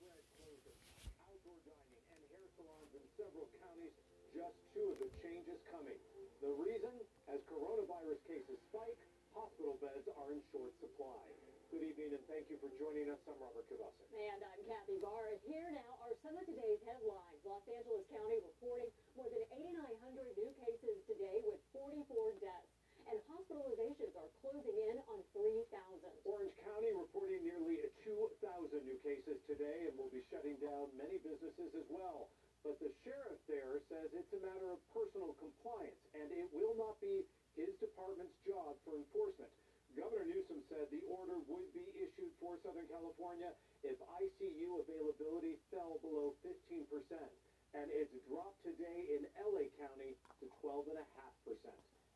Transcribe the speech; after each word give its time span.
spread 0.00 0.24
outdoor 1.28 1.60
dining, 1.68 2.04
and 2.08 2.22
hair 2.32 2.48
salons 2.56 2.92
in 2.96 3.04
several 3.20 3.44
counties, 3.60 3.92
just 4.32 4.56
two 4.72 4.86
of 4.88 4.96
the 4.96 5.12
changes 5.20 5.60
coming. 5.68 6.00
The 6.40 6.56
reason? 6.56 6.96
As 7.28 7.44
coronavirus 7.44 8.16
cases 8.24 8.56
spike, 8.72 8.96
hospital 9.36 9.76
beds 9.76 10.08
are 10.16 10.32
in 10.32 10.40
short 10.48 10.72
supply. 10.80 11.20
Good 11.68 11.84
evening 11.84 12.16
and 12.16 12.24
thank 12.26 12.48
you 12.48 12.56
for 12.64 12.72
joining 12.80 13.12
us. 13.12 13.20
I'm 13.28 13.36
Robert 13.38 13.68
Kovacik. 13.68 14.08
And 14.10 14.40
I'm 14.40 14.62
Kathy 14.64 14.98
Vara. 15.04 15.36
Here 15.46 15.68
now 15.70 15.92
are 16.02 16.16
some 16.24 16.34
of 16.34 16.48
today's 16.48 16.80
headlines. 16.82 17.38
Los 17.44 17.62
Angeles 17.68 18.08
County 18.10 18.40
reporting 18.40 18.90
more 19.14 19.28
than 19.28 19.44
8,900 19.52 20.34
new 20.34 20.50
cases 20.64 20.96
today 21.06 21.44
with 21.44 21.60
44 21.76 22.40
deaths. 22.40 22.72
And 23.10 23.18
hospitalizations 23.26 24.14
are 24.14 24.30
closing 24.38 24.78
in 24.86 25.02
on 25.10 25.18
3,000. 25.34 25.66
Orange 26.22 26.54
County 26.62 26.94
reporting 26.94 27.42
nearly 27.42 27.82
2,000 28.06 28.38
new 28.86 28.98
cases 29.02 29.34
today 29.50 29.90
and 29.90 29.98
will 29.98 30.14
be 30.14 30.22
shutting 30.30 30.54
down 30.62 30.94
many 30.94 31.18
businesses 31.18 31.74
as 31.74 31.90
well. 31.90 32.30
But 32.62 32.78
the 32.78 32.94
sheriff 33.02 33.42
there 33.50 33.82
says 33.90 34.14
it's 34.14 34.30
a 34.30 34.38
matter 34.38 34.70
of 34.70 34.78
personal 34.94 35.34
compliance 35.42 35.98
and 36.14 36.30
it 36.30 36.54
will 36.54 36.78
not 36.78 37.02
be 37.02 37.26
his 37.58 37.74
department's 37.82 38.38
job 38.46 38.78
for 38.86 38.94
enforcement. 38.94 39.50
Governor 39.98 40.30
Newsom 40.30 40.62
said 40.70 40.86
the 40.94 41.02
order 41.10 41.34
would 41.50 41.66
be 41.74 41.90
issued 41.98 42.30
for 42.38 42.62
Southern 42.62 42.86
California 42.86 43.50
if 43.82 43.98
ICU 43.98 44.86
availability 44.86 45.58
fell 45.74 45.98
below 45.98 46.38
15%. 46.46 46.86
And 47.74 47.89
it's 48.00 48.16
dropped 48.32 48.56
today 48.64 49.12
in 49.12 49.28
LA 49.36 49.68
County 49.76 50.16
to 50.40 50.48
12.5%. 50.64 50.96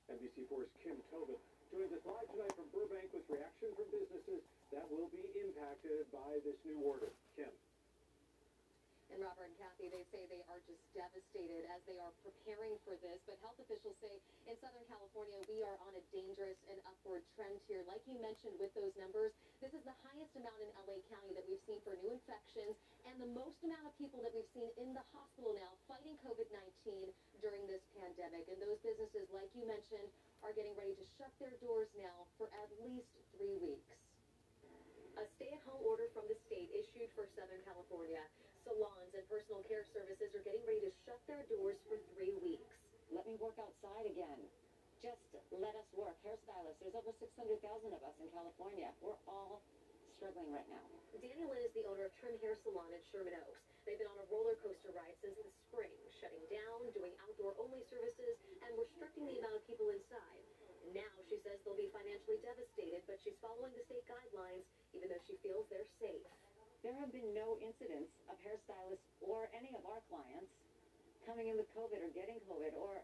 NBC4's 0.09 0.73
Kim 0.81 0.97
Tobin 1.13 1.37
joins 1.69 1.93
us 1.93 2.01
live 2.09 2.25
tonight 2.33 2.57
from 2.57 2.73
Burbank 2.73 3.13
with 3.13 3.29
reaction 3.29 3.69
from 3.77 3.85
businesses 3.93 4.41
that 4.73 4.89
will 4.89 5.13
be 5.13 5.21
impacted 5.37 6.09
by 6.09 6.41
this 6.41 6.57
new 6.65 6.81
order. 6.81 7.13
And 9.15 9.23
Robert 9.23 9.47
and 9.47 9.55
Kathy, 9.63 9.87
they 9.95 10.03
say 10.11 10.27
they 10.27 10.43
are 10.51 10.59
just 10.67 10.83
devastated 10.91 11.63
as 11.71 11.79
they 11.87 12.03
are 12.03 12.11
preparing 12.27 12.75
for 12.83 12.99
this. 12.99 13.23
But 13.31 13.39
health 13.47 13.55
officials 13.63 13.95
say 14.03 14.19
in 14.51 14.59
Southern 14.59 14.83
California, 14.91 15.39
we 15.47 15.63
are 15.63 15.79
on 15.87 15.95
a 15.95 16.03
dangerous 16.11 16.59
and 16.67 16.83
upward 16.83 17.23
trend 17.39 17.63
here. 17.71 17.87
Like 17.87 18.03
you 18.11 18.19
mentioned 18.19 18.59
with 18.59 18.75
those 18.75 18.91
numbers, 18.99 19.31
this 19.63 19.71
is 19.71 19.87
the 19.87 19.95
highest 20.03 20.35
amount 20.35 20.59
in 20.59 20.67
LA 20.83 20.99
County 21.07 21.31
that 21.39 21.47
we've 21.47 21.63
seen 21.63 21.79
for 21.87 21.95
new 22.03 22.11
infections 22.11 22.75
and 23.07 23.15
the 23.23 23.31
most 23.39 23.55
amount 23.63 23.87
of 23.87 23.95
people 24.03 24.19
that 24.27 24.35
we've 24.35 24.51
seen 24.51 24.67
in 24.83 24.91
the 24.91 25.07
hospital 25.15 25.55
now 25.55 25.71
fighting 25.87 26.19
COVID-19 26.27 27.07
during 27.39 27.71
this 27.71 27.87
pandemic. 27.95 28.51
And 28.51 28.59
those 28.59 28.83
businesses, 28.83 29.31
like 29.31 29.55
you 29.55 29.63
mentioned, 29.63 30.11
are 30.43 30.51
getting 30.59 30.75
ready 30.75 30.99
to 30.99 31.07
shut 31.15 31.31
their 31.39 31.55
doors 31.63 31.87
now 31.95 32.27
for 32.35 32.51
at 32.51 32.67
least 32.83 33.15
three 33.39 33.63
weeks. 33.63 33.95
A 35.15 35.25
stay-at-home 35.39 35.87
order 35.87 36.11
from 36.11 36.27
the 36.27 36.35
state 36.51 36.75
issued 36.75 37.15
for 37.15 37.31
Southern 37.39 37.63
California. 37.63 38.27
Salons 38.65 39.13
and 39.13 39.25
personal 39.29 39.61
care 39.69 39.85
services 39.93 40.33
are 40.33 40.41
getting 40.41 40.65
ready 40.65 40.81
to 40.89 40.93
shut 41.05 41.21
their 41.29 41.45
doors 41.53 41.77
for 41.85 42.01
three 42.17 42.33
weeks. 42.41 42.73
Let 43.13 43.29
me 43.29 43.37
work 43.37 43.61
outside 43.61 44.09
again. 44.09 44.41
Just 45.05 45.21
let 45.53 45.77
us 45.77 45.89
work. 45.93 46.17
Hairstylists, 46.25 46.81
there's 46.81 46.97
over 46.97 47.13
600,000 47.13 47.61
of 47.93 48.01
us 48.01 48.17
in 48.25 48.29
California. 48.33 48.89
We're 49.05 49.21
all 49.29 49.61
struggling 50.17 50.49
right 50.49 50.65
now. 50.73 50.81
Daniel 51.21 51.53
Lynn 51.53 51.61
is 51.61 51.77
the 51.77 51.85
owner 51.85 52.09
of 52.09 52.13
Trim 52.17 52.41
Hair 52.41 52.57
Salon 52.65 52.89
in 52.89 53.05
Sherman 53.13 53.37
Oaks. 53.37 53.61
They've 53.85 54.01
been 54.01 54.09
on 54.09 54.17
a 54.17 54.29
roller 54.33 54.57
coaster 54.65 54.97
ride 54.97 55.13
since 55.21 55.37
the 55.37 55.53
spring, 55.69 55.93
shutting 56.17 56.49
down, 56.49 56.89
doing 56.97 57.13
outdoor-only 57.29 57.85
services, 57.93 58.41
and 58.65 58.73
restricting 58.81 59.29
the 59.29 59.45
amount 59.45 59.61
of 59.61 59.63
people 59.69 59.93
inside. 59.93 60.41
Now 60.97 61.13
she 61.29 61.37
says 61.45 61.61
they'll 61.69 61.77
be 61.77 61.93
financially 61.93 62.41
devastated, 62.41 63.05
but 63.05 63.21
she's 63.21 63.37
following 63.45 63.77
the 63.77 63.85
state 63.85 64.09
guidelines, 64.09 64.65
even 64.97 65.13
though 65.13 65.25
she 65.29 65.37
feels 65.45 65.69
they're 65.69 65.89
safe. 66.01 66.25
There 66.85 66.93
have 67.01 67.09
been 67.17 67.33
no 67.33 67.57
incidents 67.65 68.13
of 68.29 68.37
hairstylists 68.45 69.09
or 69.25 69.49
any 69.57 69.73
of 69.73 69.89
our 69.89 70.05
clients 70.13 70.53
coming 71.25 71.49
in 71.49 71.57
with 71.57 71.65
COVID 71.73 71.97
or 71.97 72.13
getting 72.13 72.37
COVID 72.45 72.77
or 72.77 73.01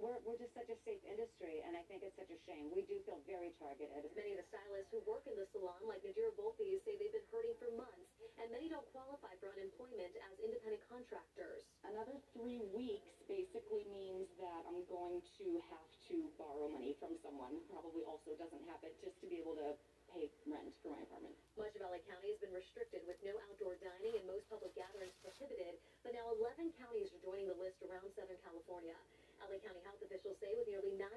we're, 0.00 0.16
we're 0.24 0.40
just 0.40 0.52
such 0.52 0.68
a 0.68 0.76
safe 0.84 1.00
industry, 1.08 1.64
and 1.64 1.72
I 1.72 1.80
think 1.88 2.04
it's 2.04 2.16
such 2.20 2.28
a 2.28 2.36
shame. 2.44 2.68
We 2.68 2.84
do 2.84 3.00
feel 3.08 3.20
very 3.24 3.52
targeted. 3.56 4.12
Many 4.12 4.36
of 4.36 4.44
the 4.44 4.48
stylists 4.52 4.92
who 4.92 5.00
work 5.08 5.24
in 5.24 5.36
the 5.36 5.48
salon, 5.56 5.80
like 5.88 6.04
Nadira 6.04 6.32
Volpe, 6.36 6.68
say 6.84 7.00
they've 7.00 7.12
been 7.12 7.24
hurting 7.32 7.56
for 7.56 7.72
months, 7.72 8.04
and 8.36 8.52
many 8.52 8.68
don't 8.68 8.84
qualify 8.92 9.32
for 9.40 9.56
unemployment 9.56 10.12
as 10.28 10.36
independent 10.44 10.84
contractors. 10.92 11.64
Another 11.88 12.20
three 12.36 12.60
weeks 12.76 13.08
basically 13.24 13.88
means 13.88 14.28
that 14.36 14.68
I'm 14.68 14.84
going 14.84 15.24
to 15.40 15.46
have 15.72 15.88
to 16.12 16.16
borrow 16.36 16.68
money 16.68 16.92
from 17.00 17.16
someone 17.24 17.56
who 17.56 17.64
probably 17.72 18.04
also 18.04 18.36
doesn't 18.36 18.64
have 18.68 18.84
it 18.84 18.92
just 19.00 19.16
to 19.24 19.26
be 19.32 19.40
able 19.40 19.56
to 19.56 19.72
pay 20.12 20.28
rent 20.44 20.76
for 20.84 20.92
my 20.92 21.00
apartment. 21.08 21.45
Much 21.56 21.72
of 21.80 21.88
LA 21.88 21.96
County 22.04 22.28
has 22.28 22.40
been 22.44 22.52
restricted 22.52 23.00
with 23.08 23.16
no 23.24 23.32
outdoor 23.48 23.80
dining 23.80 24.12
and 24.12 24.28
most 24.28 24.44
public 24.52 24.76
gatherings 24.76 25.16
prohibited, 25.24 25.80
but 26.04 26.12
now 26.12 26.28
11 26.36 26.68
counties 26.76 27.08
are 27.16 27.22
joining 27.24 27.48
the 27.48 27.56
list 27.56 27.80
around 27.80 28.12
Southern 28.12 28.36
California. 28.44 28.92
LA 29.40 29.56
County 29.64 29.80
health 29.88 29.96
officials 30.04 30.36
say 30.36 30.52
with 30.52 30.68
nearly 30.68 30.92
9,000 31.00 31.08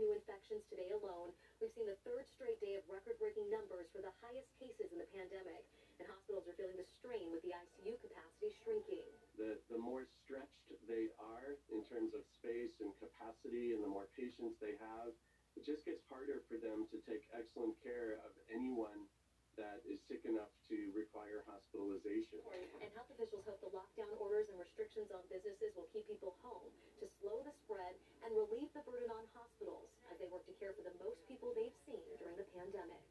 new 0.00 0.16
infections 0.16 0.64
today 0.72 0.88
alone, 0.88 1.36
we've 1.60 1.72
seen 1.76 1.84
the 1.84 2.00
third 2.00 2.24
straight 2.32 2.56
day 2.64 2.80
of 2.80 2.84
record-breaking 2.88 3.44
numbers 3.52 3.84
for 3.92 4.00
the 4.00 4.12
highest 4.24 4.48
cases 4.56 4.88
in 4.88 4.96
the 4.96 5.08
pandemic. 5.12 5.60
And 6.00 6.08
hospitals 6.08 6.48
are 6.48 6.56
feeling 6.56 6.80
the 6.80 6.88
strain 6.96 7.28
with 7.28 7.44
the 7.44 7.52
ICU 7.52 8.00
capacity 8.00 8.56
shrinking. 8.64 9.04
The, 9.36 9.60
the 9.68 9.76
more 9.76 10.08
stretched 10.24 10.80
they 10.88 11.12
are 11.20 11.60
in 11.68 11.84
terms 11.84 12.16
of 12.16 12.24
space 12.40 12.72
and 12.80 12.88
capacity 12.96 13.76
and 13.76 13.84
the 13.84 13.92
more 13.92 14.08
patients 14.16 14.56
they 14.64 14.80
have, 14.80 15.12
it 15.60 15.68
just 15.68 15.84
gets 15.84 16.00
harder 16.08 16.40
for 16.48 16.56
them 16.56 16.88
to 16.88 16.96
take 17.04 17.28
excellent 17.36 17.76
care 17.84 18.16
of 18.24 18.32
anyone 18.48 19.04
that 19.54 19.82
is 19.86 20.02
sick 20.10 20.22
enough 20.26 20.50
to 20.66 20.90
require 20.94 21.46
hospitalization. 21.46 22.42
And 22.82 22.90
health 22.94 23.10
officials 23.14 23.46
hope 23.46 23.62
the 23.62 23.70
lockdown 23.70 24.10
orders 24.18 24.50
and 24.50 24.58
restrictions 24.58 25.14
on 25.14 25.22
businesses 25.30 25.70
will 25.78 25.86
keep 25.94 26.06
people 26.10 26.34
home 26.42 26.70
to 26.98 27.06
slow 27.22 27.38
the 27.46 27.54
spread 27.62 27.94
and 28.26 28.34
relieve 28.34 28.70
the 28.74 28.82
burden 28.82 29.10
on 29.14 29.24
hospitals 29.30 29.86
as 30.10 30.18
they 30.18 30.26
work 30.26 30.42
to 30.50 30.54
care 30.58 30.74
for 30.74 30.82
the 30.82 30.94
most 30.98 31.22
people 31.30 31.54
they've 31.54 31.78
seen 31.86 32.02
during 32.18 32.34
the 32.34 32.48
pandemic. 32.50 33.02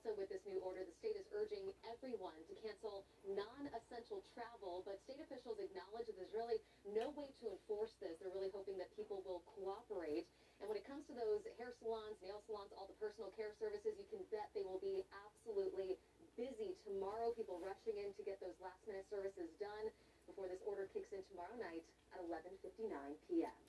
Also 0.00 0.16
with 0.16 0.32
this 0.32 0.40
new 0.48 0.56
order, 0.64 0.80
the 0.80 0.96
state 0.96 1.12
is 1.12 1.28
urging 1.36 1.60
everyone 1.84 2.40
to 2.48 2.56
cancel 2.64 3.04
non-essential 3.36 4.24
travel, 4.32 4.80
but 4.88 4.96
state 5.04 5.20
officials 5.20 5.60
acknowledge 5.60 6.08
that 6.08 6.16
there's 6.16 6.32
really 6.32 6.56
no 6.88 7.12
way 7.12 7.28
to 7.36 7.52
enforce 7.52 7.92
this. 8.00 8.16
They're 8.16 8.32
really 8.32 8.48
hoping 8.48 8.80
that 8.80 8.88
people 8.96 9.20
will 9.28 9.44
cooperate. 9.44 10.24
And 10.56 10.72
when 10.72 10.80
it 10.80 10.88
comes 10.88 11.04
to 11.12 11.14
those 11.20 11.44
hair 11.60 11.76
salons, 11.84 12.16
nail 12.24 12.40
salons, 12.48 12.72
all 12.80 12.88
the 12.88 12.96
personal 12.96 13.28
care 13.36 13.52
services, 13.60 13.92
you 14.00 14.08
can 14.08 14.24
bet 14.32 14.48
they 14.56 14.64
will 14.64 14.80
be 14.80 15.04
absolutely 15.12 16.00
busy 16.32 16.80
tomorrow. 16.88 17.36
People 17.36 17.60
rushing 17.60 18.00
in 18.00 18.16
to 18.16 18.24
get 18.24 18.40
those 18.40 18.56
last 18.56 18.80
minute 18.88 19.04
services 19.12 19.52
done 19.60 19.92
before 20.24 20.48
this 20.48 20.64
order 20.64 20.88
kicks 20.96 21.12
in 21.12 21.20
tomorrow 21.28 21.60
night 21.60 21.84
at 22.16 22.24
11.59 22.24 22.88
p.m. 23.28 23.60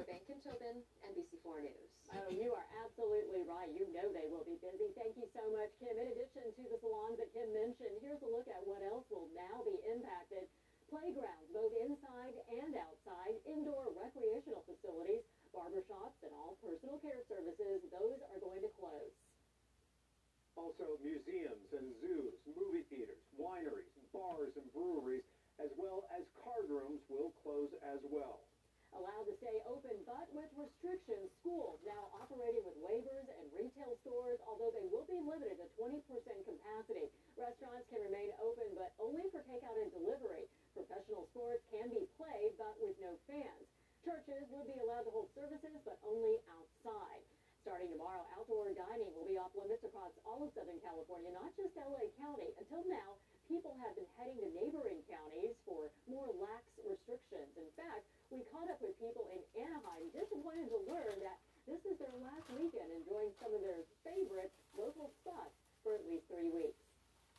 Live 0.00 0.08
in 0.08 0.16
Burbank, 0.16 0.24
Kim 0.32 0.40
Tobin, 0.40 0.76
NBC4 1.12 1.60
News. 1.60 1.88
Oh, 2.16 2.32
you 2.32 2.56
are 2.56 2.68
absolutely 2.80 3.44
right. 3.44 3.68
You 3.68 3.84
know 3.92 4.08
they 4.16 4.32
will 4.32 4.48
be 4.48 4.56
busy. 4.56 4.88
Thank 4.96 5.20
you 5.20 5.28
so 5.36 5.44
much, 5.52 5.68
Kim. 5.76 5.92
In 5.92 6.08
addition 6.08 6.48
to 6.56 6.62
the 6.72 6.80
salons 6.80 7.20
that 7.20 7.28
Kim 7.36 7.52
mentioned, 7.52 8.00
here's 8.00 8.24
a 8.24 8.30
look 8.32 8.48
at 8.48 8.64
what 8.64 8.80
else 8.80 9.04
will 9.12 9.28
now 9.36 9.60
be 9.60 9.76
impacted. 9.84 10.48
Playgrounds, 10.88 11.52
both 11.52 11.76
inside 11.84 12.32
and 12.48 12.72
outside, 12.80 13.44
indoor 13.44 13.92
recreational 13.92 14.64
facilities, 14.64 15.20
barbershops, 15.52 16.16
and 16.24 16.32
all 16.32 16.56
personal 16.64 16.96
care 17.04 17.20
services, 17.28 17.84
those 17.92 18.24
are 18.32 18.40
going 18.40 18.64
to 18.64 18.72
close. 18.80 19.12
Also, 20.56 20.96
museums 21.04 21.68
and 21.76 21.92
zoos, 22.00 22.40
movie 22.48 22.88
theaters, 22.88 23.20
wineries, 23.36 23.92
bars 24.16 24.56
and 24.56 24.64
breweries, 24.72 25.28
as 25.60 25.68
well 25.76 26.08
as 26.16 26.24
card 26.40 26.72
rooms 26.72 27.04
will 27.12 27.36
close 27.44 27.68
as 27.84 28.00
well. 28.08 28.48
Allowed 28.90 29.22
to 29.30 29.38
stay 29.38 29.62
open, 29.70 30.02
but 30.02 30.26
with 30.34 30.50
restrictions. 30.58 31.30
Schools 31.38 31.78
now 31.86 32.10
operating 32.18 32.66
with 32.66 32.74
waivers 32.82 33.22
and 33.38 33.46
retail 33.54 33.94
stores, 34.02 34.42
although 34.42 34.74
they 34.74 34.82
will 34.90 35.06
be 35.06 35.14
limited 35.22 35.62
to 35.62 35.66
20% 35.78 36.02
capacity. 36.42 37.06
Restaurants 37.38 37.86
can 37.86 38.02
remain 38.02 38.34
open, 38.42 38.66
but 38.74 38.90
only 38.98 39.30
for 39.30 39.46
takeout 39.46 39.78
and 39.78 39.94
delivery. 39.94 40.50
Professional 40.74 41.30
sports 41.30 41.62
can 41.70 41.86
be 41.94 42.02
played, 42.18 42.58
but 42.58 42.74
with 42.82 42.98
no 42.98 43.14
fans. 43.30 43.64
Churches 44.02 44.50
would 44.50 44.66
be 44.66 44.82
allowed 44.82 45.06
to 45.06 45.14
hold 45.14 45.30
services, 45.38 45.78
but 45.86 46.02
only 46.02 46.42
outside. 46.50 47.22
Starting 47.62 47.94
tomorrow, 48.10 48.26
outdoor 48.34 48.74
dining 48.74 49.06
will 49.14 49.30
be 49.30 49.38
off 49.38 49.54
limits 49.54 49.86
across 49.86 50.10
all 50.26 50.42
of 50.42 50.50
Southern 50.58 50.82
California, 50.82 51.30
not 51.30 51.54
just 51.54 51.70
LA 51.78 52.10
County. 52.18 52.50
Until 52.58 52.82
now, 52.90 53.14
people 53.46 53.70
have 53.78 53.94
been 53.94 54.10
heading 54.18 54.34
to 54.42 54.50
neighboring 54.50 54.98
counties 55.06 55.54
for 55.62 55.86
more 56.10 56.26
lax 56.42 56.66
restrictions. 56.82 57.54
In 57.54 57.70
fact, 57.78 58.02
we 58.34 58.42
caught 58.50 58.66
up 58.66 58.82
with 58.82 58.98
people 58.98 59.30
in 59.30 59.38
Anaheim 59.62 60.10
wanted 60.42 60.66
to 60.74 60.82
learn 60.90 61.22
that 61.22 61.38
this 61.70 61.78
is 61.86 61.94
their 62.02 62.10
last 62.18 62.50
weekend 62.58 62.90
enjoying 62.90 63.30
some 63.38 63.54
of 63.54 63.62
their 63.62 63.86
favorite 64.02 64.50
local 64.74 65.06
spots 65.22 65.54
for 65.86 65.94
at 65.94 66.02
least 66.10 66.26
three 66.26 66.50
weeks. 66.50 66.82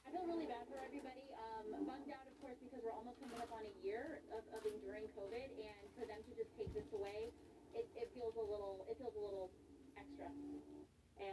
I 0.08 0.16
feel 0.16 0.24
really 0.24 0.48
bad 0.48 0.64
for 0.72 0.80
everybody. 0.80 1.28
Um, 1.36 1.84
bummed 1.84 2.08
out, 2.16 2.24
of 2.24 2.36
course, 2.40 2.56
because 2.64 2.80
we're 2.80 2.96
almost 2.96 3.20
coming 3.20 3.44
up 3.44 3.52
on 3.52 3.68
a 3.68 3.74
year 3.84 4.24
of, 4.32 4.48
of 4.56 4.64
enduring 4.64 5.12
COVID, 5.20 5.50
and 5.52 5.84
for 6.00 6.08
them 6.08 6.24
to 6.24 6.32
just 6.40 6.48
take 6.56 6.72
this 6.72 6.88
away, 6.96 7.36
it, 7.76 7.84
it 8.00 8.08
feels 8.16 8.34
a 8.40 8.46
little, 8.48 8.88
it 8.88 8.96
feels 8.96 9.14
a 9.20 9.22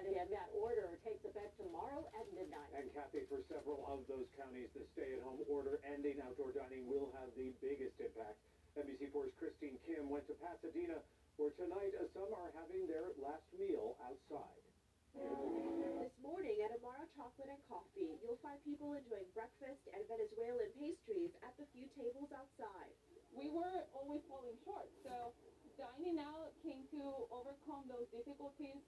And 0.09 0.17
again, 0.17 0.33
that 0.33 0.49
order 0.57 0.97
takes 1.05 1.21
effect 1.21 1.53
tomorrow 1.61 2.01
at 2.17 2.25
midnight. 2.33 2.73
And 2.73 2.89
Kathy, 2.97 3.29
for 3.29 3.45
several 3.45 3.85
of 3.93 4.09
those 4.09 4.25
counties, 4.41 4.73
the 4.73 4.81
stay-at-home 4.97 5.45
order 5.53 5.85
ending 5.85 6.17
outdoor 6.25 6.57
dining 6.57 6.89
will 6.89 7.13
have 7.21 7.29
the 7.37 7.53
biggest 7.61 7.93
impact. 8.01 8.41
NBC4's 8.73 9.37
Christine 9.37 9.77
Kim 9.85 10.09
went 10.09 10.25
to 10.33 10.35
Pasadena, 10.41 11.05
where 11.37 11.53
tonight 11.61 11.93
uh, 12.01 12.09
some 12.17 12.33
are 12.33 12.49
having 12.57 12.89
their 12.89 13.13
last 13.21 13.45
meal 13.61 14.01
outside. 14.01 14.65
This 15.13 16.17
morning 16.25 16.57
at 16.65 16.73
Amara 16.81 17.05
Chocolate 17.13 17.53
and 17.53 17.61
Coffee, 17.69 18.17
you'll 18.25 18.41
find 18.41 18.57
people 18.65 18.97
enjoying 18.97 19.29
breakfast 19.37 19.83
and 19.93 20.01
Venezuelan 20.09 20.73
pastries 20.81 21.37
at 21.45 21.53
the 21.61 21.69
few 21.77 21.85
tables 22.01 22.33
outside. 22.33 22.97
we 23.37 23.53
were 23.53 23.85
always 23.93 24.25
falling 24.25 24.57
short. 24.65 24.89
So 25.05 25.37
dining 25.77 26.17
out 26.17 26.57
came 26.65 26.89
to 26.97 27.29
overcome 27.29 27.85
those 27.93 28.09
difficulties 28.09 28.81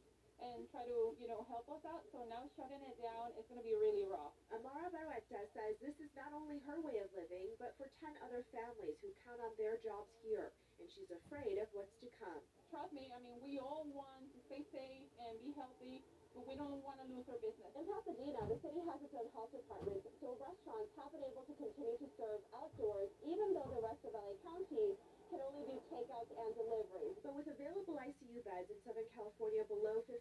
and 0.54 0.66
try 0.74 0.82
to, 0.86 1.14
you 1.18 1.28
know, 1.30 1.46
help 1.46 1.66
us 1.70 1.82
out. 1.86 2.02
So 2.10 2.26
now 2.26 2.42
shutting 2.58 2.82
it 2.82 2.98
down 2.98 3.30
is 3.38 3.46
going 3.46 3.62
to 3.62 3.66
be 3.66 3.76
really 3.78 4.06
rough. 4.06 4.34
Amara 4.50 4.90
Barueta 4.90 5.46
says 5.54 5.78
this 5.78 5.94
is 6.02 6.10
not 6.18 6.34
only 6.34 6.58
her 6.66 6.78
way 6.82 6.98
of 6.98 7.08
living, 7.14 7.54
but 7.62 7.74
for 7.78 7.86
10 8.02 8.10
other 8.26 8.42
families 8.50 8.98
who 9.00 9.14
count 9.22 9.38
on 9.38 9.52
their 9.54 9.78
jobs 9.82 10.10
here, 10.26 10.50
and 10.82 10.86
she's 10.90 11.10
afraid 11.10 11.58
of 11.62 11.70
what's 11.70 11.94
to 12.02 12.08
come. 12.18 12.42
Trust 12.70 12.90
me, 12.94 13.10
I 13.10 13.18
mean, 13.22 13.38
we 13.42 13.58
all 13.58 13.86
want 13.94 14.26
to 14.30 14.38
stay 14.46 14.62
safe 14.70 15.06
and 15.26 15.34
be 15.42 15.50
healthy, 15.58 16.02
but 16.34 16.46
we 16.46 16.54
don't 16.54 16.78
want 16.86 17.02
to 17.02 17.06
lose 17.10 17.26
our 17.26 17.40
business. 17.42 17.70
In 17.74 17.82
Pasadena, 17.90 18.46
the 18.46 18.58
city 18.62 18.80
has 18.86 18.98
its 19.02 19.14
own 19.18 19.26
health 19.34 19.50
department, 19.50 19.98
so 20.22 20.38
restaurants 20.38 20.94
have 20.94 21.10
been 21.10 21.26
able 21.26 21.42
to 21.42 21.54
continue 21.58 21.98
to 21.98 22.08
serve 22.14 22.40
outdoors, 22.54 23.10
even 23.26 23.50
though 23.54 23.66
the 23.74 23.82
rest 23.82 24.02
of 24.06 24.14
LA 24.14 24.38
County 24.46 24.94
can 25.30 25.38
only 25.46 25.62
do 25.62 25.78
takeouts 25.86 26.34
and 26.34 26.50
deliveries. 26.58 27.22
But 27.22 27.38
with 27.38 27.46
available 27.46 28.02
ICU 28.02 28.42
beds 28.42 28.66
in 28.66 28.78
Southern 28.82 29.06
California 29.14 29.62
below 29.70 30.02
15%, 30.10 30.18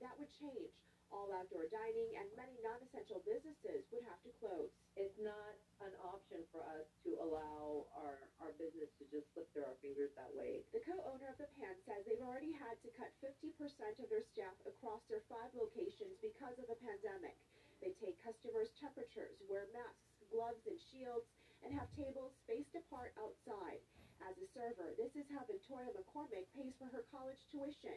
that 0.00 0.16
would 0.16 0.32
change. 0.32 0.72
All 1.12 1.30
outdoor 1.30 1.70
dining 1.70 2.18
and 2.18 2.26
many 2.34 2.58
non-essential 2.66 3.22
businesses 3.22 3.86
would 3.94 4.02
have 4.10 4.18
to 4.26 4.32
close. 4.42 4.72
it's 4.98 5.14
not 5.22 5.54
an 5.84 5.94
option 6.02 6.42
for 6.50 6.66
us 6.66 6.88
to 7.04 7.14
allow 7.22 7.86
our, 7.94 8.26
our 8.42 8.50
business 8.58 8.90
to 8.98 9.04
just 9.12 9.28
slip 9.30 9.46
through 9.52 9.68
our 9.68 9.78
fingers 9.84 10.10
that 10.18 10.32
way. 10.34 10.64
The 10.74 10.82
co-owner 10.82 11.30
of 11.30 11.38
the 11.38 11.46
Pan 11.60 11.76
says 11.86 12.02
they've 12.08 12.24
already 12.24 12.56
had 12.56 12.74
to 12.82 12.90
cut 12.98 13.12
50% 13.22 13.54
of 14.02 14.08
their 14.10 14.24
staff 14.34 14.56
across 14.66 15.04
their 15.06 15.22
five 15.30 15.52
locations 15.54 16.16
because 16.18 16.58
of 16.58 16.66
the 16.66 16.80
pandemic. 16.82 17.36
They 17.78 17.92
take 18.02 18.18
customers' 18.24 18.72
temperatures, 18.80 19.36
wear 19.46 19.68
masks, 19.76 20.26
gloves, 20.32 20.64
and 20.66 20.80
shields, 20.90 21.28
and 21.62 21.70
have 21.76 21.92
tables 21.94 22.34
spaced 22.42 22.74
apart 22.74 23.14
outside. 23.20 23.78
As 24.24 24.34
a 24.40 24.48
server, 24.56 24.96
this 24.96 25.12
is 25.14 25.28
how 25.28 25.44
Victoria 25.44 25.92
McCormick 25.92 26.48
pays 26.56 26.72
for 26.80 26.88
her 26.88 27.04
college 27.12 27.38
tuition. 27.56 27.96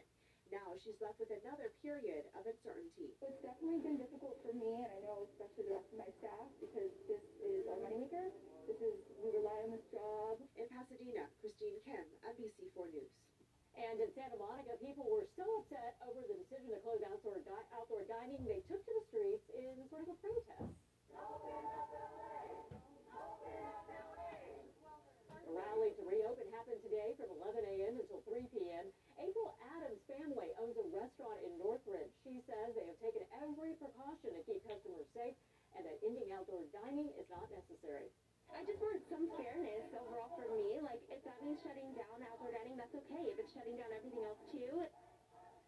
Now 0.50 0.74
she's 0.82 0.98
left 1.04 1.20
with 1.20 1.30
another 1.30 1.70
period 1.84 2.26
of 2.34 2.42
uncertainty. 2.48 3.12
It's 3.22 3.38
definitely 3.44 3.84
been 3.84 4.00
difficult 4.00 4.40
for 4.42 4.50
me, 4.56 4.82
and 4.82 4.90
I 4.90 5.00
know 5.04 5.22
especially 5.28 5.68
the 5.68 5.76
rest 5.78 5.92
of 5.92 5.98
my 6.00 6.10
staff, 6.18 6.48
because 6.58 6.90
this 7.06 7.22
is 7.44 7.68
our 7.68 7.78
moneymaker. 7.84 8.32
This 8.66 8.80
is, 8.82 8.96
we 9.22 9.30
rely 9.30 9.62
on 9.68 9.70
this 9.76 9.86
job. 9.94 10.40
In 10.58 10.66
Pasadena, 10.72 11.28
Christine 11.38 11.78
Kim, 11.86 12.04
NBC4 12.26 12.88
News. 12.90 13.12
And 13.78 14.00
in 14.02 14.10
Santa 14.18 14.36
Monica, 14.40 14.74
people 14.82 15.06
were 15.06 15.26
so 15.38 15.46
upset 15.62 15.94
over 16.02 16.20
the 16.26 16.34
decision 16.42 16.74
to 16.74 16.80
close 16.82 17.00
outdoor, 17.06 17.38
di- 17.44 17.68
outdoor 17.78 18.02
dining, 18.10 18.42
they 18.42 18.60
took 18.66 18.82
to 18.82 18.92
the 18.98 19.04
streets 19.12 19.46
in 19.54 19.86
sort 19.90 20.02
of 20.08 20.16
a 20.16 20.18
protest. 20.18 20.74
The 25.46 25.52
rally 25.56 25.90
to 25.98 26.04
reopen 26.06 26.46
happened 26.54 26.82
today 26.84 27.14
from 27.18 27.30
11 27.42 27.64
a.m. 27.66 27.94
until 27.98 28.22
3 28.28 28.46
p.m. 28.54 28.86
April 29.18 29.50
Adams' 29.76 30.02
family 30.06 30.50
owns 30.62 30.76
a 30.78 30.86
restaurant 30.94 31.40
in 31.44 31.58
Northridge. 31.58 32.12
She 32.24 32.38
says 32.46 32.74
they 32.76 32.86
have 32.86 33.00
taken 33.02 33.24
every 33.42 33.74
precaution 33.80 34.34
to 34.36 34.42
keep 34.46 34.62
customers 34.66 35.08
safe 35.16 35.34
and 35.76 35.86
that 35.86 35.98
ending 36.06 36.30
outdoor 36.34 36.66
dining 36.70 37.10
is 37.18 37.26
not 37.30 37.46
necessary. 37.50 38.10
I 38.50 38.62
just 38.66 38.82
want 38.82 38.98
some 39.10 39.26
fairness 39.38 39.90
overall 39.94 40.30
for 40.34 40.46
me. 40.54 40.82
Like, 40.82 41.02
if 41.10 41.22
that 41.24 41.38
means 41.42 41.58
shutting 41.62 41.94
down 41.94 42.18
outdoor 42.26 42.50
dining, 42.54 42.76
that's 42.78 42.94
okay. 42.94 43.24
If 43.30 43.38
it's 43.38 43.52
shutting 43.54 43.78
down 43.78 43.90
everything 43.94 44.22
else 44.26 44.42
too, 44.50 44.86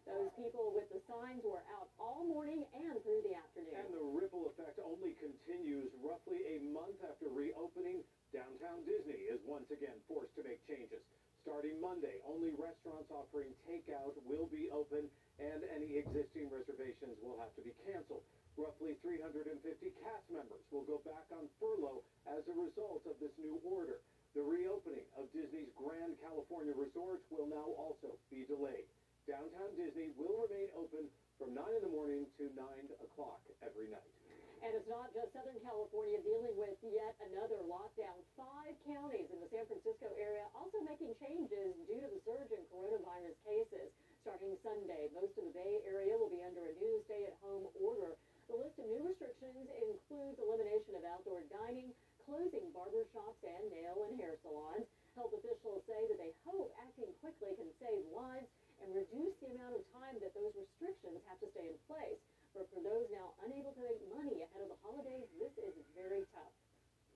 Those 0.03 0.31
people 0.35 0.75
with 0.75 0.89
the 0.91 0.99
signs 1.07 1.45
were 1.47 1.63
out 1.79 1.87
all 1.95 2.27
morning 2.27 2.67
and 2.75 2.99
through 3.07 3.23
the 3.23 3.39
afternoon. 3.39 3.71
And 3.77 3.93
the 3.95 4.03
ripple 4.03 4.51
effect 4.51 4.79
only 4.83 5.15
continues 5.15 5.95
roughly 6.03 6.43
a 6.43 6.55
month 6.83 6.99
after 7.07 7.31
reopening. 7.31 8.03
Downtown 8.35 8.83
Disney 8.83 9.23
is 9.31 9.39
once 9.47 9.71
again 9.71 9.95
forced 10.03 10.35
to 10.35 10.43
make 10.43 10.59
changes. 10.67 10.99
Starting 11.47 11.79
Monday, 11.79 12.19
only 12.27 12.51
restaurants 12.59 13.07
offering 13.07 13.55
takeout 13.63 14.11
will 14.27 14.51
be 14.51 14.67
open 14.67 15.07
and 15.39 15.63
any 15.71 15.95
existing 15.95 16.51
reservations 16.51 17.15
will 17.23 17.39
have 17.39 17.55
to 17.55 17.63
be 17.63 17.71
canceled. 17.87 18.27
Roughly 18.59 18.99
350 18.99 19.63
cast 20.03 20.27
members 20.27 20.59
will 20.75 20.83
go 20.83 20.99
back 21.07 21.23
on 21.31 21.47
furlough 21.55 22.03
as 22.27 22.43
a 22.51 22.55
result 22.59 23.07
of 23.07 23.15
this 23.23 23.31
new 23.39 23.63
order. 23.63 24.03
The 24.35 24.43
reopening 24.43 25.07
of 25.15 25.31
Disney's 25.31 25.71
Grand 25.79 26.19
Californian 26.19 26.75
Resort 26.75 27.23
will 27.31 27.47
now 27.47 27.71
also 27.79 28.19
be 28.27 28.43
delayed. 28.43 28.91
Downtown 29.23 29.71
Disney 29.79 30.11
will 30.19 30.35
remain 30.51 30.67
open 30.75 31.07
from 31.39 31.55
9 31.55 31.63
in 31.63 31.83
the 31.87 31.95
morning 31.95 32.27
to 32.43 32.51
9 32.51 32.59
o'clock 32.99 33.39
every 33.63 33.87
night. 33.87 34.22
And 34.63 34.71
it's 34.79 34.87
not 34.87 35.11
just 35.11 35.35
Southern 35.35 35.59
California 35.59 36.23
dealing 36.23 36.55
with 36.55 36.79
yet 36.87 37.19
another 37.19 37.59
lockdown. 37.67 38.15
Five 38.39 38.71
counties 38.87 39.27
in 39.27 39.43
the 39.43 39.51
San 39.51 39.67
Francisco 39.67 40.07
area 40.15 40.47
also 40.55 40.79
making 40.87 41.11
changes 41.19 41.75
due 41.83 41.99
to 41.99 42.07
the 42.07 42.23
surge 42.23 42.47
in 42.47 42.63
coronavirus 42.71 43.35
cases. 43.43 43.91
Starting 44.23 44.55
Sunday, 44.63 45.11
most 45.11 45.35
of 45.35 45.51
the 45.51 45.51
Bay 45.51 45.83
Area 45.83 46.15
will 46.15 46.31
be 46.31 46.39
under 46.47 46.63
a 46.63 46.79
new 46.79 46.95
stay-at-home 47.11 47.67
order. 47.83 48.15
The 48.47 48.55
list 48.55 48.79
of 48.79 48.87
new 48.87 49.03
restrictions 49.03 49.67
includes 49.67 50.39
elimination 50.39 50.95
of 50.95 51.03
outdoor 51.11 51.43
dining, 51.51 51.91
closing 52.23 52.71
barber 52.71 53.03
shops 53.11 53.43
and 53.43 53.67
nail 53.67 54.07
and 54.07 54.15
hair 54.15 54.39
salons. 54.47 54.87
Health 55.19 55.35
officials 55.35 55.83
say 55.91 56.07
that 56.07 56.23
they 56.23 56.31
hope 56.47 56.71
acting 56.79 57.11
quickly 57.19 57.51
can 57.59 57.67
save 57.83 58.07
lives 58.15 58.47
and 58.79 58.95
reduce 58.95 59.35
the 59.43 59.51
amount 59.59 59.75
of 59.75 59.83
time 59.91 60.15
that 60.23 60.31
those 60.31 60.55
restrictions 60.55 61.19
have 61.27 61.39
to 61.43 61.51
stay 61.51 61.67
in 61.67 61.75
place. 61.91 62.23
But 62.53 62.69
for 62.69 62.85
those 62.85 63.09
now 63.09 63.33
unable 63.41 63.73
to 63.73 63.81
make 63.81 63.97
money 64.13 64.45
ahead 64.45 64.61
of 64.61 64.69
the 64.69 64.79
holidays, 64.85 65.25
this 65.41 65.53
is 65.57 65.73
very 65.97 66.21
tough. 66.37 66.53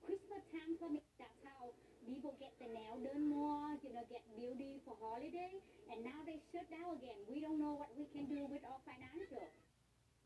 Christmas 0.01 0.41
time 0.49 0.73
coming, 0.81 1.05
that's 1.21 1.41
how 1.45 1.69
people 2.09 2.33
get 2.41 2.57
the 2.57 2.73
nail 2.73 2.97
done 3.05 3.29
more, 3.29 3.77
you 3.85 3.93
know, 3.93 4.01
get 4.09 4.25
beauty 4.33 4.81
for 4.81 4.97
holiday, 4.97 5.53
and 5.93 6.01
now 6.01 6.17
they 6.25 6.41
shut 6.49 6.65
down 6.73 6.97
again. 6.97 7.21
We 7.29 7.37
don't 7.37 7.61
know 7.61 7.77
what 7.77 7.93
we 7.93 8.09
can 8.09 8.25
do 8.25 8.49
with 8.49 8.65
our 8.65 8.81
financial. 8.81 9.45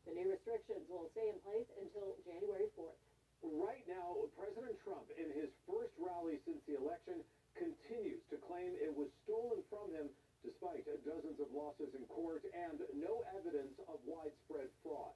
The 0.08 0.16
new 0.16 0.32
restrictions 0.32 0.88
will 0.88 1.12
stay 1.12 1.28
in 1.28 1.36
place 1.44 1.68
until 1.76 2.16
January 2.24 2.72
4th. 2.72 2.96
Right 3.42 3.84
now, 3.90 4.16
President 4.38 4.80
Trump, 4.80 5.12
in 5.18 5.28
his 5.34 5.50
first 5.68 5.92
rally 6.00 6.40
since 6.48 6.62
the 6.64 6.80
election, 6.80 7.20
continues 7.58 8.22
to 8.32 8.40
claim 8.48 8.72
it 8.80 8.94
was 8.94 9.12
stolen 9.26 9.60
from 9.68 9.92
him 9.92 10.08
despite 10.42 10.82
dozens 11.06 11.38
of 11.38 11.48
losses 11.54 11.90
in 11.94 12.02
court 12.10 12.42
and 12.50 12.82
no 12.98 13.22
evidence 13.38 13.78
of 13.86 14.02
widespread 14.02 14.66
fraud. 14.82 15.14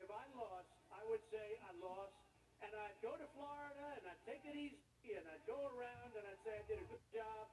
If 0.00 0.12
I 0.12 0.24
lost, 0.36 0.68
I 0.92 1.00
would 1.08 1.24
say 1.32 1.56
I 1.64 1.72
lost, 1.80 2.12
and 2.60 2.72
I'd 2.72 3.00
go 3.00 3.16
to 3.16 3.26
Florida 3.36 3.86
and 3.96 4.04
I'd 4.04 4.22
take 4.28 4.44
it 4.44 4.56
easy 4.56 5.16
and 5.16 5.24
I'd 5.32 5.44
go 5.48 5.56
around 5.56 6.12
and 6.12 6.24
I'd 6.28 6.42
say 6.44 6.52
I 6.60 6.64
did 6.68 6.80
a 6.80 6.88
good 6.92 7.06
job. 7.12 7.48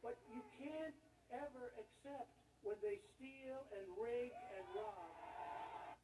But 0.00 0.16
you 0.32 0.40
can't 0.56 0.96
ever 1.32 1.76
accept 1.76 2.28
when 2.64 2.79
they 2.90 2.98
steal 3.14 3.62
and 3.70 3.86
rig 4.02 4.34
and 4.34 4.66
rob. 4.74 5.94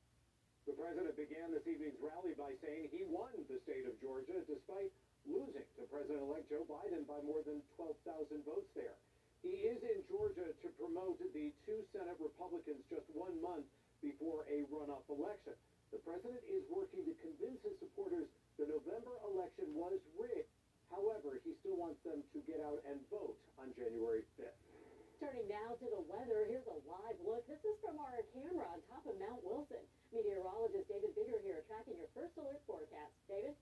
The 0.70 0.74
president 0.78 1.18
began 1.18 1.50
this 1.50 1.66
evening's 1.66 1.98
rally 1.98 2.38
by 2.38 2.54
saying 2.62 2.94
he 2.94 3.02
won 3.10 3.34
the 3.50 3.58
state 3.66 3.90
of 3.90 3.98
Georgia 3.98 4.38
despite 4.46 4.94
losing 5.26 5.66
to 5.66 5.82
President-elect 5.90 6.46
Joe 6.46 6.62
Biden 6.62 7.02
by 7.10 7.18
more 7.26 7.42
than 7.42 7.58
12,000 7.74 8.38
votes 8.46 8.70
there. 8.78 8.94
He 9.42 9.66
is 9.66 9.82
in 9.82 9.98
Georgia 10.06 10.46
to 10.46 10.68
promote 10.78 11.18
the 11.34 11.50
two 11.66 11.82
Senate 11.90 12.22
Republicans 12.22 12.78
just 12.86 13.10
one 13.18 13.34
month 13.42 13.66
before 13.98 14.46
a 14.46 14.62
runoff 14.70 15.02
election. 15.10 15.58
The 15.90 15.98
president 16.06 16.42
is 16.46 16.62
working 16.70 17.02
to 17.02 17.14
convince 17.18 17.58
his 17.66 17.74
supporters 17.82 18.30
the 18.62 18.70
November 18.70 19.18
election 19.26 19.74
was 19.74 19.98
rigged. 20.14 20.50
However, 20.94 21.42
he 21.42 21.58
still 21.66 21.82
wants 21.82 21.98
them 22.06 22.22
to 22.30 22.38
get 22.46 22.62
out 22.62 22.78
and 22.86 23.02
vote 23.10 23.34
on 23.58 23.74
January 23.74 24.22
5th. 24.38 24.75
Turning 25.16 25.48
now 25.48 25.72
to 25.80 25.88
the 25.88 26.04
weather, 26.12 26.44
here's 26.44 26.68
a 26.68 26.76
live 26.84 27.16
look. 27.24 27.40
This 27.48 27.64
is 27.64 27.72
from 27.80 27.96
our 27.96 28.20
camera 28.36 28.68
on 28.68 28.84
top 28.84 29.00
of 29.08 29.16
Mount 29.16 29.40
Wilson. 29.40 29.80
Meteorologist 30.12 30.92
David 30.92 31.16
Biggar 31.16 31.40
here 31.40 31.64
tracking 31.64 31.96
your 31.96 32.12
first 32.12 32.36
alert 32.36 32.60
forecast. 32.68 33.16
David? 33.24 33.56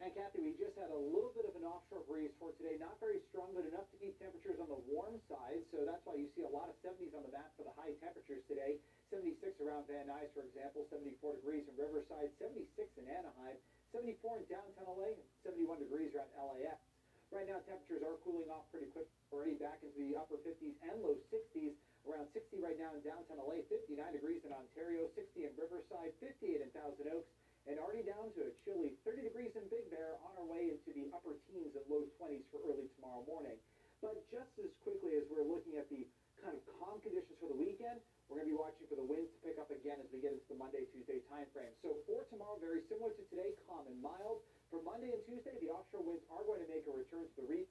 And 0.00 0.08
Kathy, 0.16 0.40
we 0.40 0.56
just 0.56 0.72
had 0.80 0.88
a 0.88 0.96
little 0.96 1.36
bit 1.36 1.44
of 1.44 1.52
an 1.52 1.68
offshore 1.68 2.00
breeze 2.08 2.32
for 2.40 2.56
today. 2.56 2.80
Not 2.80 2.96
very 2.96 3.20
strong, 3.28 3.52
but 3.52 3.68
enough 3.68 3.92
to 3.92 4.00
keep 4.00 4.16
temperatures 4.16 4.56
on 4.56 4.72
the 4.72 4.80
warm 4.88 5.20
side. 5.28 5.68
So 5.68 5.84
that's 5.84 6.00
why 6.08 6.16
you 6.16 6.32
see 6.32 6.48
a 6.48 6.54
lot 6.54 6.72
of 6.72 6.80
70s 6.80 7.12
on 7.12 7.28
the 7.28 7.32
map 7.36 7.52
for 7.60 7.68
the 7.68 7.76
high 7.76 7.92
temperatures 8.00 8.40
today. 8.48 8.80
76 9.12 9.52
around 9.60 9.84
Van 9.84 10.08
Nuys, 10.08 10.32
for 10.32 10.48
example, 10.48 10.88
74 10.88 11.44
degrees 11.44 11.68
in 11.68 11.76
Riverside, 11.76 12.32
76 12.40 12.64
in 12.96 13.04
Anaheim, 13.04 13.60
74 13.92 14.40
in 14.40 14.44
downtown 14.48 14.96
LA, 14.96 15.12
and 15.12 15.28
71 15.44 15.84
degrees 15.84 16.16
around 16.16 16.32
LAX. 16.40 16.80
Right 17.28 17.44
now, 17.44 17.60
temperatures 17.68 18.00
are 18.02 18.16
cooling 18.24 18.48
off 18.48 18.64
pretty 18.72 18.88
quick, 18.88 19.04
already 19.28 19.60
back 19.60 19.84
into 19.84 20.00
the 20.00 20.16
upper 20.16 20.40
50s 20.40 20.74
and 20.80 20.96
low 21.04 21.16
60s. 21.28 21.76
Around 22.08 22.32
60 22.32 22.64
right 22.64 22.78
now 22.80 22.96
in 22.96 23.04
downtown 23.04 23.36
LA, 23.36 23.60
59 23.68 24.00
degrees 24.16 24.40
in 24.48 24.52
Ontario, 24.54 25.12
60 25.12 25.44
in 25.44 25.52
Riverside. 25.60 25.78
Riverside, 25.88 26.12
58 26.20 26.60
in 26.60 26.70
Thousand 26.76 27.06
Oaks, 27.08 27.32
and 27.64 27.80
already 27.80 28.04
down 28.04 28.28
to 28.36 28.44
a 28.44 28.52
chilly 28.64 28.96
30 29.04 29.24
degrees 29.24 29.52
in 29.56 29.64
Big 29.72 29.88
Bear 29.88 30.20
on 30.20 30.32
our 30.36 30.44
way 30.44 30.68
into 30.68 30.92
the 30.92 31.08
upper 31.16 31.36
teens 31.48 31.72
and 31.76 31.84
low 31.88 32.04
20s 32.20 32.44
for 32.52 32.60
early 32.68 32.92
tomorrow 32.96 33.24
morning. 33.24 33.56
But 34.04 34.20
just 34.28 34.52
as 34.60 34.70
quickly 34.84 35.16
as 35.16 35.24
we're 35.32 35.44
looking 35.48 35.80
at 35.80 35.88
the 35.88 36.04
kind 36.44 36.54
of 36.54 36.62
calm 36.78 37.00
conditions 37.00 37.34
for 37.40 37.48
the 37.50 37.56
weekend, 37.56 37.98
we're 38.28 38.40
going 38.40 38.52
to 38.52 38.54
be 38.54 38.60
watching 38.60 38.84
for 38.86 38.96
the 38.96 39.04
winds 39.04 39.32
to 39.32 39.38
pick 39.42 39.56
up 39.56 39.72
again 39.72 39.98
as 39.98 40.08
we 40.12 40.20
get 40.20 40.36
into 40.36 40.48
the 40.48 40.60
Monday, 40.60 40.86
Tuesday 40.92 41.24
timeframe. 41.28 41.72
So 41.80 41.98
for 42.04 42.28
tomorrow, 42.28 42.60
very 42.60 42.84
similar 42.86 43.16
to 43.16 43.22
today, 43.32 43.56
calm 43.66 43.88
and 43.88 43.98
mild. 43.98 44.44
For 44.68 44.84
Monday 44.84 45.08
and 45.16 45.22
Tuesday, 45.24 45.56
the 45.64 45.72
offshore 45.72 46.04
winds 46.04 46.24
are 46.28 46.44
going 46.44 46.60
to 46.60 46.68
make 46.68 46.84
a 46.84 46.92
return 46.92 47.24
to 47.24 47.34
the 47.40 47.48
reef. 47.48 47.68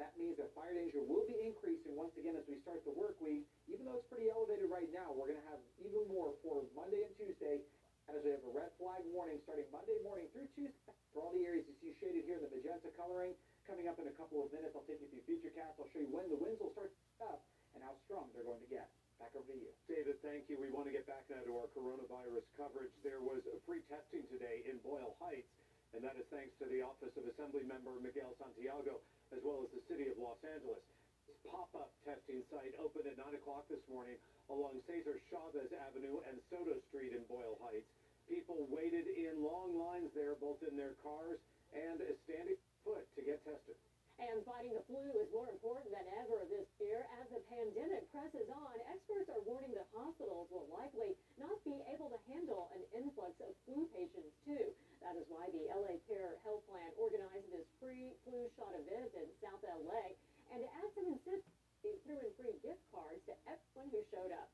That 0.00 0.16
means 0.16 0.40
that 0.40 0.48
fire 0.56 0.72
danger 0.72 1.04
will 1.04 1.28
be 1.28 1.36
increasing 1.44 1.92
once 1.92 2.16
again 2.16 2.32
as 2.32 2.48
we 2.48 2.56
start 2.64 2.80
the 2.88 2.96
work 2.96 3.20
week. 3.20 3.44
Even 3.68 3.84
though 3.84 4.00
it's 4.00 4.08
pretty 4.08 4.32
elevated 4.32 4.72
right 4.72 4.88
now, 4.88 5.12
we're 5.12 5.28
going 5.28 5.40
to 5.40 5.48
have 5.52 5.60
even 5.84 6.08
more 6.08 6.32
for 6.40 6.64
Monday 6.72 7.04
and 7.04 7.12
Tuesday 7.20 7.60
as 8.08 8.24
we 8.24 8.32
have 8.32 8.40
a 8.48 8.52
red 8.56 8.72
flag 8.80 9.04
warning 9.12 9.36
starting 9.44 9.68
Monday 9.68 10.00
morning 10.00 10.26
through 10.32 10.48
Tuesday 10.56 10.72
for 11.12 11.20
all 11.20 11.32
the 11.36 11.44
areas 11.44 11.68
you 11.68 11.76
see 11.84 11.92
shaded 12.00 12.24
here 12.24 12.40
the 12.40 12.48
magenta 12.48 12.88
coloring. 12.96 13.36
Coming 13.68 13.86
up 13.86 14.00
in 14.00 14.08
a 14.08 14.16
couple 14.16 14.40
of 14.42 14.48
minutes, 14.50 14.72
I'll 14.72 14.88
take 14.88 14.98
you 15.04 15.06
through 15.12 15.22
Futurecast. 15.28 15.76
I'll 15.76 15.86
show 15.92 16.00
you 16.00 16.10
when 16.10 16.26
the 16.32 16.40
winds 16.40 16.58
will 16.58 16.72
start 16.72 16.90
up 17.20 17.44
and 17.76 17.84
how 17.84 17.92
strong 18.08 18.32
they're 18.32 18.48
going 18.48 18.64
to 18.64 18.72
get. 18.72 18.88
Back 19.20 19.36
over 19.38 19.54
to 19.54 19.60
you. 19.60 19.70
David, 19.86 20.18
thank 20.24 20.50
you. 20.50 20.58
We 20.58 20.72
want 20.74 20.90
to 20.90 20.94
get 20.96 21.06
back 21.06 21.28
now 21.30 21.38
to 21.46 21.52
our 21.62 21.70
coronavirus 21.76 22.42
coverage. 22.58 22.90
There 23.06 23.22
was 23.22 23.44
free 23.68 23.86
testing 23.86 24.26
today 24.26 24.66
in 24.66 24.82
Boyle 24.82 25.14
Heights, 25.22 25.46
and 25.92 26.00
that 26.00 26.16
is 26.16 26.24
thanks 26.32 26.56
to 26.56 26.64
the 26.72 26.80
Office 26.80 27.12
of 27.20 27.28
Assembly 27.28 27.68
Member 27.68 27.92
Miguel 28.00 28.32
Santiago, 28.40 28.96
as 29.28 29.40
well 29.44 29.60
as 29.60 29.68
the 29.76 29.84
City 29.92 30.08
of 30.08 30.16
Los 30.16 30.40
Angeles. 30.40 30.80
This 31.28 31.36
pop-up 31.44 31.92
testing 32.08 32.40
site 32.48 32.72
opened 32.80 33.06
at 33.06 33.20
9 33.20 33.36
o'clock 33.36 33.68
this 33.68 33.84
morning 33.92 34.16
along 34.48 34.80
Cesar 34.88 35.20
Chavez 35.28 35.68
Avenue 35.88 36.24
and 36.28 36.40
Soto 36.48 36.80
Street 36.88 37.12
in 37.12 37.22
Boyle 37.28 37.60
Heights. 37.60 37.86
People 38.24 38.64
waited 38.72 39.04
in 39.04 39.44
long 39.44 39.76
lines 39.76 40.08
there, 40.16 40.32
both 40.40 40.64
in 40.64 40.80
their 40.80 40.96
cars 41.04 41.36
and 41.76 42.00
standing 42.24 42.56
foot 42.84 43.04
to 43.16 43.20
get 43.20 43.44
tested. 43.44 43.76
And 44.20 44.40
fighting 44.48 44.72
the 44.72 44.84
flu 44.88 45.02
is 45.18 45.28
more 45.32 45.48
important 45.50 45.92
than 45.92 46.06
ever 46.24 46.46
this 46.48 46.68
year. 46.80 47.04
As 47.20 47.26
the 47.32 47.42
pandemic 47.52 48.08
presses 48.12 48.48
on, 48.48 48.74
experts 48.88 49.28
are 49.28 49.42
warning 49.44 49.76
that 49.76 49.88
hospitals 49.92 50.48
will 50.48 50.68
likely 50.72 51.16
not 51.36 51.58
be 51.68 51.74
able 51.90 52.08
to 52.12 52.20
handle 52.30 52.70
an 52.72 52.82
influx 52.96 53.36
of 53.44 53.52
flu 53.66 53.88
patients, 53.92 54.32
too. 54.46 54.72
That 55.02 55.18
is 55.18 55.26
why 55.26 55.50
the 55.50 55.66
LA 55.66 55.98
Care 56.06 56.38
Health 56.46 56.62
Plan 56.70 56.94
organized 56.94 57.50
this 57.50 57.66
free 57.82 58.14
flu 58.22 58.46
shot 58.54 58.70
event 58.78 59.10
South 59.42 59.62
LA 59.66 60.14
and 60.54 60.62
to 60.62 60.68
add 60.78 60.88
some 60.94 61.10
incentive, 61.10 61.42
threw 61.82 62.22
in 62.22 62.30
free 62.38 62.54
gift 62.62 62.80
cards 62.94 63.18
to 63.26 63.34
everyone 63.50 63.90
who 63.90 64.00
showed 64.14 64.30
up. 64.30 64.46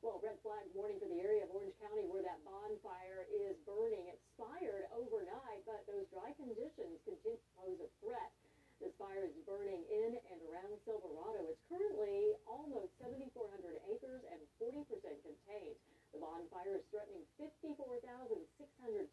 Well, 0.00 0.20
red 0.24 0.40
flag 0.40 0.64
warning 0.72 1.00
for 1.00 1.08
the 1.08 1.20
area 1.20 1.44
of 1.44 1.52
Orange 1.52 1.76
County 1.84 2.08
where 2.08 2.24
that 2.24 2.40
Bond 2.48 2.80
Fire 2.80 3.28
is 3.28 3.56
burning 3.68 4.08
expired 4.08 4.88
overnight, 4.96 5.64
but 5.68 5.84
those 5.84 6.08
dry 6.08 6.32
conditions 6.40 7.00
continue 7.04 7.40
to 7.40 7.48
pose 7.60 7.80
a 7.84 7.88
threat. 8.00 8.32
This 8.82 8.92
fire 9.00 9.24
is 9.24 9.32
burning 9.46 9.80
in 9.86 10.12
and 10.18 10.38
around 10.50 10.76
Silverado. 10.82 11.46
It's 11.46 11.62
currently 11.70 12.34
almost 12.44 12.92
7,400 13.00 13.80
acres 13.88 14.22
and 14.28 14.40
40% 14.58 14.84
contained. 15.24 15.78
The 16.12 16.20
Bond 16.20 16.46
Fire 16.50 16.78
is 16.78 16.84
threatening 16.90 17.24
54,600 17.40 18.44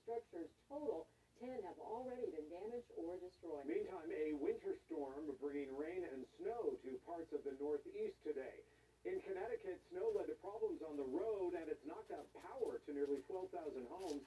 structures 0.03 0.49
total. 0.67 1.07
10 1.39 1.49
have 1.65 1.79
already 1.81 2.29
been 2.29 2.45
damaged 2.53 2.89
or 2.93 3.17
destroyed. 3.17 3.65
Meantime, 3.65 4.11
a 4.13 4.37
winter 4.37 4.77
storm 4.85 5.25
bringing 5.41 5.73
rain 5.73 6.05
and 6.05 6.21
snow 6.37 6.77
to 6.85 6.89
parts 7.09 7.33
of 7.33 7.41
the 7.41 7.57
Northeast 7.57 8.13
today. 8.21 8.61
In 9.01 9.17
Connecticut, 9.25 9.81
snow 9.89 10.13
led 10.13 10.29
to 10.29 10.37
problems 10.45 10.85
on 10.85 10.93
the 10.93 11.09
road 11.09 11.57
and 11.57 11.65
it's 11.65 11.81
knocked 11.89 12.13
out 12.13 12.29
power 12.45 12.77
to 12.85 12.89
nearly 12.93 13.25
12,000 13.25 13.49
homes. 13.89 14.21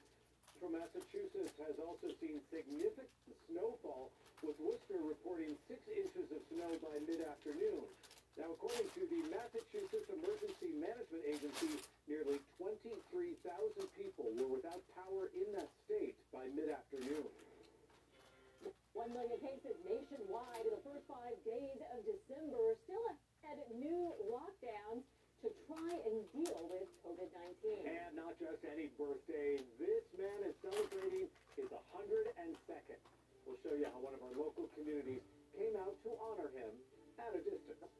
From 0.59 0.75
Massachusetts 0.75 1.55
has 1.63 1.79
also 1.79 2.11
seen 2.19 2.43
significant 2.51 3.07
snowfall, 3.47 4.11
with 4.43 4.59
Worcester 4.59 4.99
reporting 4.99 5.55
six 5.71 5.79
inches 5.87 6.27
of 6.29 6.43
snow 6.51 6.69
by 6.83 6.99
mid-afternoon. 7.07 7.87
Now, 8.35 8.51
according 8.51 8.91
to 8.93 9.03
the 9.07 9.21
Massachusetts 9.45 10.09
Emergency 10.09 10.73
Management 10.81 11.21
Agency, 11.21 11.77
nearly 12.09 12.41
23,000 12.57 13.45
people 13.93 14.25
were 14.33 14.49
without 14.49 14.81
power 14.97 15.29
in 15.37 15.45
that 15.53 15.69
state 15.85 16.17
by 16.33 16.49
mid-afternoon. 16.57 17.29
One 18.97 19.13
million 19.13 19.37
cases 19.37 19.77
nationwide 19.85 20.65
in 20.65 20.73
the 20.73 20.81
first 20.81 21.05
five 21.05 21.37
days 21.45 21.77
of 21.93 22.01
December. 22.09 22.73
Still 22.89 23.05
ahead, 23.13 23.61
new 23.77 24.17
lockdowns 24.33 25.05
to 25.45 25.53
try 25.69 25.93
and 25.93 26.25
deal 26.33 26.65
with 26.65 26.89
COVID-19. 27.05 27.85
And 27.85 28.17
not 28.17 28.33
just 28.41 28.65
any 28.65 28.89
birthday. 28.97 29.61
This 29.77 30.09
man 30.17 30.41
is 30.41 30.57
celebrating 30.65 31.29
his 31.53 31.69
102nd. 31.69 33.01
We'll 33.45 33.61
show 33.61 33.77
you 33.77 33.93
how 33.93 34.01
one 34.01 34.17
of 34.17 34.25
our 34.25 34.33
local 34.33 34.73
communities 34.73 35.21
came 35.53 35.77
out 35.77 35.93
to 36.01 36.09
honor 36.33 36.49
him 36.49 36.73
at 37.21 37.29
a 37.37 37.41
distance. 37.45 37.93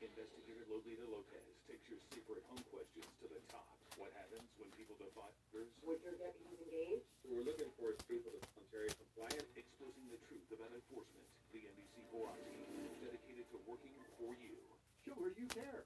Investigator 0.00 0.64
Lolita 0.72 1.04
Lopez 1.12 1.44
takes 1.68 1.84
your 1.92 2.00
secret 2.08 2.40
home 2.48 2.64
questions 2.72 3.04
to 3.20 3.28
the 3.28 3.36
top. 3.52 3.68
What 4.00 4.08
happens 4.16 4.48
when 4.56 4.72
people 4.72 4.96
defy 4.96 5.28
orders? 5.52 5.68
Would 5.84 6.00
your 6.00 6.16
deputies 6.16 6.56
engage? 6.56 7.04
What 7.20 7.36
we're 7.36 7.44
looking 7.44 7.68
for 7.76 7.92
is 7.92 8.00
people 8.08 8.32
that's 8.32 8.48
Ontario 8.56 8.88
compliant. 8.96 9.44
Exposing 9.60 10.08
the 10.08 10.16
truth 10.24 10.48
about 10.56 10.72
enforcement. 10.72 11.28
The 11.52 11.68
NBC 11.68 12.00
4 12.16 12.32
team 12.32 12.64
is 12.80 12.96
dedicated 12.96 13.44
to 13.52 13.60
working 13.68 13.92
for 14.16 14.32
you. 14.40 14.56
Sure, 15.04 15.28
you 15.36 15.46
care. 15.52 15.84